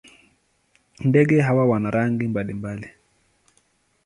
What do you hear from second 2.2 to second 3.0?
mbalimbali.